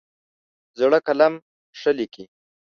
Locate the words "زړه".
0.79-0.99